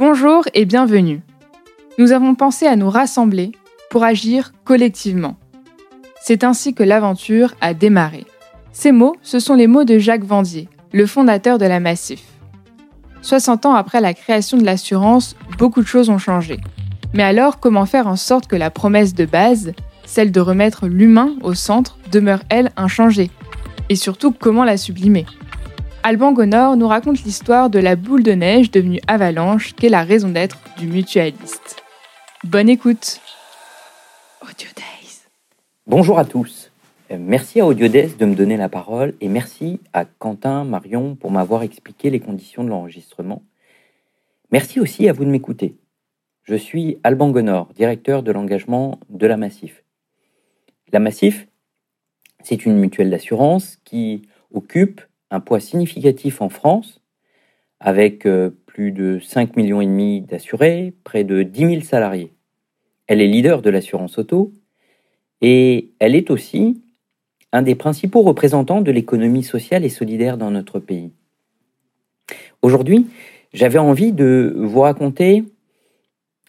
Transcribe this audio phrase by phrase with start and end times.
[0.00, 1.20] Bonjour et bienvenue.
[1.98, 3.52] Nous avons pensé à nous rassembler
[3.90, 5.36] pour agir collectivement.
[6.22, 8.24] C'est ainsi que l'aventure a démarré.
[8.72, 12.22] Ces mots, ce sont les mots de Jacques Vendier, le fondateur de la Massif.
[13.20, 16.60] 60 ans après la création de l'assurance, beaucoup de choses ont changé.
[17.12, 19.74] Mais alors, comment faire en sorte que la promesse de base,
[20.06, 23.30] celle de remettre l'humain au centre, demeure, elle, inchangée?
[23.90, 25.26] Et surtout, comment la sublimer?
[26.02, 30.02] Alban Gonor nous raconte l'histoire de la boule de neige devenue avalanche, qui est la
[30.02, 31.82] raison d'être du mutualiste.
[32.42, 33.20] Bonne écoute
[34.40, 35.26] Audio Days
[35.86, 36.70] Bonjour à tous
[37.10, 41.30] euh, Merci à Audiodes de me donner la parole et merci à Quentin, Marion pour
[41.30, 43.42] m'avoir expliqué les conditions de l'enregistrement.
[44.50, 45.76] Merci aussi à vous de m'écouter.
[46.44, 49.84] Je suis Alban Gonor, directeur de l'engagement de la Massif.
[50.92, 51.46] La Massif,
[52.42, 57.00] c'est une mutuelle d'assurance qui occupe un poids significatif en France,
[57.80, 62.32] avec euh, plus de 5 millions et demi d'assurés, près de 10 000 salariés.
[63.06, 64.52] Elle est leader de l'assurance auto
[65.40, 66.82] et elle est aussi
[67.52, 71.10] un des principaux représentants de l'économie sociale et solidaire dans notre pays.
[72.62, 73.06] Aujourd'hui,
[73.52, 75.44] j'avais envie de vous raconter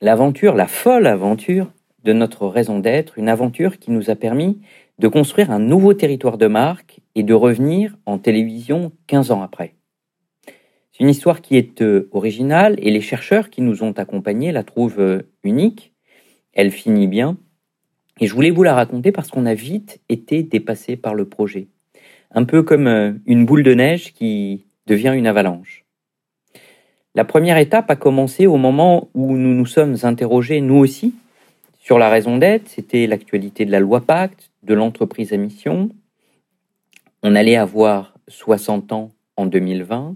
[0.00, 1.72] l'aventure, la folle aventure
[2.04, 4.60] de notre raison d'être, une aventure qui nous a permis
[4.98, 9.74] de construire un nouveau territoire de marque et de revenir en télévision 15 ans après.
[10.92, 14.62] C'est une histoire qui est euh, originale et les chercheurs qui nous ont accompagnés la
[14.62, 15.92] trouvent euh, unique.
[16.52, 17.36] Elle finit bien.
[18.20, 21.66] Et je voulais vous la raconter parce qu'on a vite été dépassé par le projet.
[22.30, 25.84] Un peu comme euh, une boule de neige qui devient une avalanche.
[27.16, 31.14] La première étape a commencé au moment où nous nous sommes interrogés, nous aussi,
[31.80, 32.68] sur la raison d'être.
[32.68, 35.90] C'était l'actualité de la loi Pacte, de l'entreprise à mission.
[37.26, 40.14] On allait avoir 60 ans en 2020.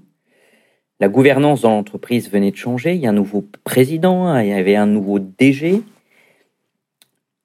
[1.01, 2.95] La gouvernance dans l'entreprise venait de changer.
[2.95, 5.81] Il y a un nouveau président, il y avait un nouveau DG.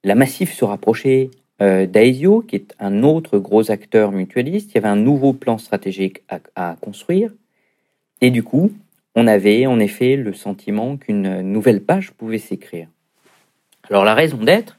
[0.03, 4.71] La Massif se rapprochait euh, d'Aesio, qui est un autre gros acteur mutualiste.
[4.71, 6.23] Il y avait un nouveau plan stratégique
[6.57, 7.31] à construire.
[8.19, 8.73] Et du coup,
[9.15, 12.89] on avait en effet le sentiment qu'une nouvelle page pouvait s'écrire.
[13.89, 14.77] Alors la raison d'être,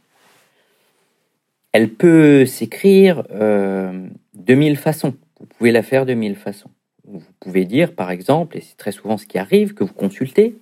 [1.74, 5.16] elle peut s'écrire euh, de mille façons.
[5.40, 6.70] Vous pouvez la faire de mille façons.
[7.02, 10.56] Vous pouvez dire, par exemple, et c'est très souvent ce qui arrive, que vous consultez,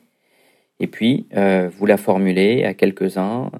[0.80, 3.50] et puis euh, vous la formulez à quelques-uns,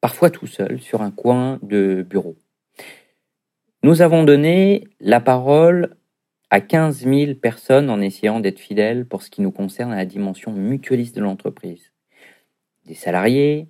[0.00, 2.34] parfois tout seul, sur un coin de bureau.
[3.82, 5.94] Nous avons donné la parole
[6.48, 10.06] à 15 000 personnes en essayant d'être fidèles pour ce qui nous concerne à la
[10.06, 11.92] dimension mutualiste de l'entreprise.
[12.86, 13.66] Des salariés,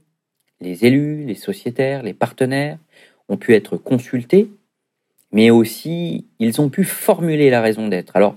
[0.60, 2.78] les élus, les sociétaires, les partenaires,
[3.32, 4.50] ont pu être consultés,
[5.32, 8.14] mais aussi ils ont pu formuler la raison d'être.
[8.14, 8.36] Alors,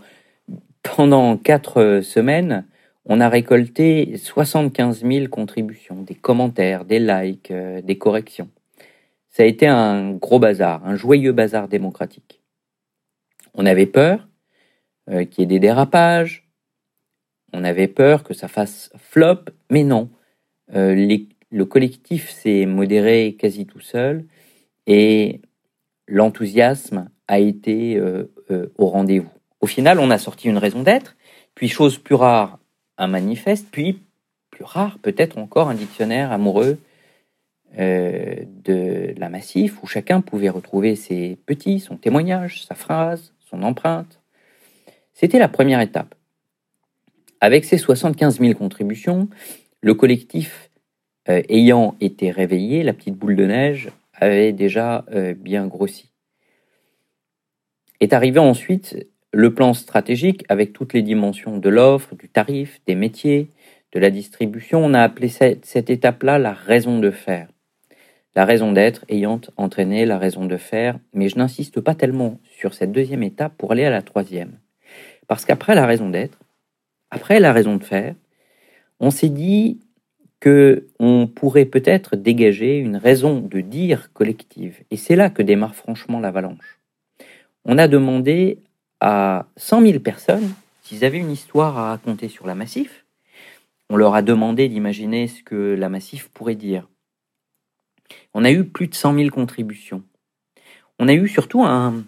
[0.82, 2.66] pendant quatre semaines,
[3.06, 8.50] on a récolté 75 000 contributions, des commentaires, des likes, euh, des corrections.
[9.30, 12.42] Ça a été un gros bazar, un joyeux bazar démocratique.
[13.54, 14.28] On avait peur
[15.10, 16.48] euh, qu'il y ait des dérapages,
[17.54, 20.10] on avait peur que ça fasse flop, mais non.
[20.74, 21.18] Euh,
[21.52, 24.26] le collectif s'est modéré quasi tout seul
[24.88, 25.42] et
[26.08, 29.30] l'enthousiasme a été euh, euh, au rendez-vous.
[29.62, 31.16] Au final, on a sorti une raison d'être,
[31.56, 32.60] puis chose plus rare,
[32.98, 34.02] un manifeste, puis
[34.52, 36.78] plus rare peut-être encore un dictionnaire amoureux
[37.80, 43.64] euh, de la Massif, où chacun pouvait retrouver ses petits, son témoignage, sa phrase, son
[43.64, 44.22] empreinte.
[45.14, 46.14] C'était la première étape.
[47.42, 49.28] Avec ses 75 000 contributions,
[49.82, 50.70] le collectif
[51.28, 53.90] ayant été réveillé, la petite boule de neige
[54.20, 56.12] avait déjà euh, bien grossi.
[58.00, 62.96] Est arrivé ensuite le plan stratégique avec toutes les dimensions de l'offre, du tarif, des
[62.96, 63.50] métiers,
[63.92, 64.84] de la distribution.
[64.84, 67.48] On a appelé cette, cette étape-là la raison de faire.
[68.36, 72.74] La raison d'être ayant entraîné la raison de faire, mais je n'insiste pas tellement sur
[72.74, 74.60] cette deuxième étape pour aller à la troisième.
[75.28, 76.38] Parce qu'après la raison d'être,
[77.12, 78.16] après la raison de faire,
[79.00, 79.80] on s'est dit
[81.00, 84.84] on pourrait peut-être dégager une raison de dire collective.
[84.92, 86.80] Et c'est là que démarre franchement l'avalanche.
[87.66, 88.60] On a demandé
[89.00, 90.54] à 100 000 personnes
[90.84, 93.06] s'ils avaient une histoire à raconter sur la Massif.
[93.90, 96.88] On leur a demandé d'imaginer ce que la Massif pourrait dire.
[98.34, 100.04] On a eu plus de 100 000 contributions.
[101.00, 102.04] On a eu surtout un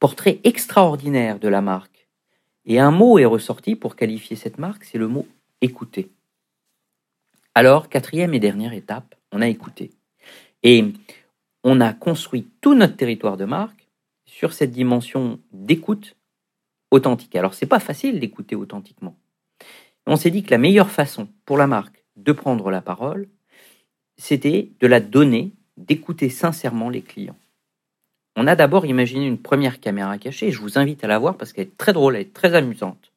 [0.00, 2.08] portrait extraordinaire de la marque.
[2.64, 5.26] Et un mot est ressorti pour qualifier cette marque, c'est le mot
[5.60, 6.10] écouter.
[7.54, 9.90] Alors, quatrième et dernière étape, on a écouté.
[10.62, 10.84] Et
[11.64, 13.88] on a construit tout notre territoire de marque
[14.26, 16.16] sur cette dimension d'écoute
[16.90, 17.34] authentique.
[17.36, 19.16] Alors, c'est pas facile d'écouter authentiquement.
[20.06, 23.28] On s'est dit que la meilleure façon pour la marque de prendre la parole,
[24.16, 27.36] c'était de la donner, d'écouter sincèrement les clients.
[28.36, 31.52] On a d'abord imaginé une première caméra cachée, je vous invite à la voir parce
[31.52, 33.12] qu'elle est très drôle, elle est très amusante.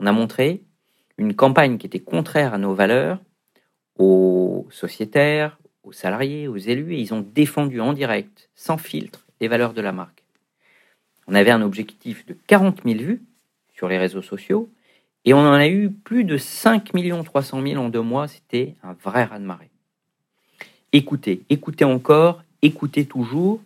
[0.00, 0.62] On a montré
[1.18, 3.20] une campagne qui était contraire à nos valeurs,
[3.98, 9.48] aux sociétaires, aux salariés, aux élus, et ils ont défendu en direct, sans filtre, les
[9.48, 10.22] valeurs de la marque.
[11.26, 13.22] On avait un objectif de 40 000 vues
[13.74, 14.70] sur les réseaux sociaux,
[15.24, 16.90] et on en a eu plus de 5
[17.24, 18.26] 300 000 en deux mois.
[18.26, 19.70] C'était un vrai raz-de-marée.
[20.92, 23.60] Écoutez, écoutez encore, écoutez toujours.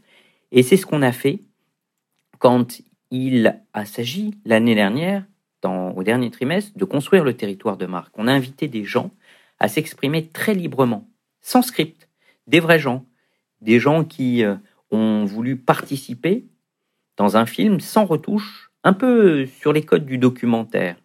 [0.53, 1.41] Et c'est ce qu'on a fait
[2.39, 5.25] quand il a s'agi l'année dernière,
[5.65, 8.17] au dernier trimestre, de construire le territoire de marque.
[8.17, 9.11] On a invité des gens
[9.59, 11.09] à s'exprimer très librement,
[11.41, 12.09] sans script,
[12.47, 13.05] des vrais gens,
[13.61, 14.57] des gens qui euh,
[14.91, 16.47] ont voulu participer
[17.17, 20.97] dans un film sans retouche, un peu sur les codes du documentaire.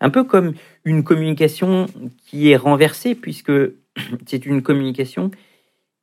[0.00, 0.54] Un peu comme
[0.84, 1.86] une communication
[2.26, 3.52] qui est renversée, puisque
[4.26, 5.30] c'est une communication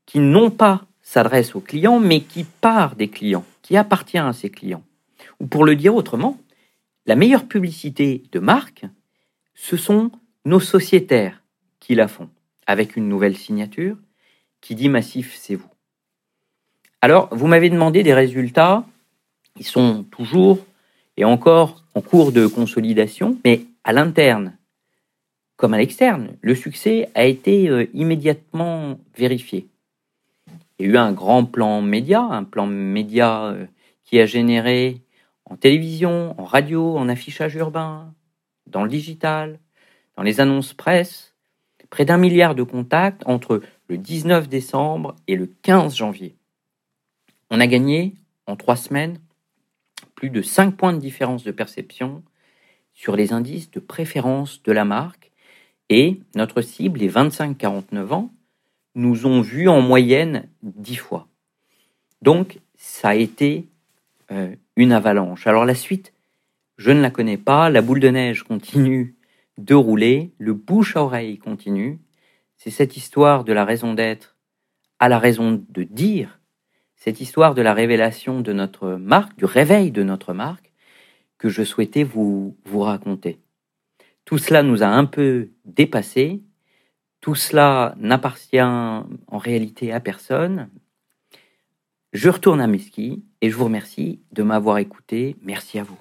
[0.05, 4.49] qui non pas s'adresse aux clients, mais qui part des clients, qui appartient à ses
[4.49, 4.83] clients.
[5.39, 6.37] Ou pour le dire autrement,
[7.05, 8.85] la meilleure publicité de marque,
[9.55, 10.11] ce sont
[10.47, 11.43] nos sociétaires
[11.79, 12.29] qui la font,
[12.65, 13.97] avec une nouvelle signature
[14.61, 15.69] qui dit massif, c'est vous.
[17.01, 18.85] Alors, vous m'avez demandé des résultats,
[19.59, 20.59] ils sont toujours
[21.17, 24.57] et encore en cours de consolidation, mais à l'interne
[25.57, 29.67] comme à l'externe, le succès a été euh, immédiatement vérifié.
[30.77, 33.65] Il y a eu un grand plan média, un plan média euh,
[34.03, 35.01] qui a généré
[35.45, 38.13] en télévision, en radio, en affichage urbain,
[38.67, 39.59] dans le digital,
[40.17, 41.35] dans les annonces presse,
[41.89, 46.35] près d'un milliard de contacts entre le 19 décembre et le 15 janvier.
[47.49, 48.15] On a gagné
[48.47, 49.19] en trois semaines
[50.15, 52.23] plus de 5 points de différence de perception
[52.93, 55.31] sur les indices de préférence de la marque
[55.89, 58.33] et notre cible, les 25-49 ans,
[58.95, 61.27] nous ont vus en moyenne 10 fois.
[62.23, 63.67] Donc, ça a été
[64.31, 65.45] euh, une avalanche.
[65.45, 66.13] Alors la suite,
[66.77, 67.69] je ne la connais pas.
[67.69, 69.16] La boule de neige continue
[69.57, 71.99] de rouler, le bouche à oreille continue.
[72.55, 74.35] C'est cette histoire de la raison d'être
[74.99, 76.39] à la raison de dire,
[76.95, 80.73] cette histoire de la révélation de notre marque, du réveil de notre marque,
[81.37, 83.39] que je souhaitais vous, vous raconter.
[84.25, 86.41] Tout cela nous a un peu dépassé.
[87.21, 90.69] Tout cela n'appartient en réalité à personne.
[92.13, 95.35] Je retourne à mes skis et je vous remercie de m'avoir écouté.
[95.41, 95.99] Merci à vous.